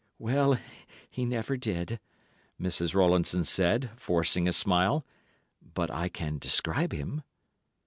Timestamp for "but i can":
5.61-6.39